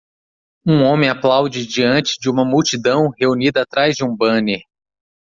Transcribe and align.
Um 0.65 0.81
homem 0.81 1.09
aplaude 1.11 1.63
diante 1.67 2.17
de 2.19 2.27
uma 2.27 2.43
multidão 2.43 3.11
reunida 3.19 3.61
atrás 3.61 3.93
de 3.93 4.03
um 4.03 4.17
banner. 4.17 4.63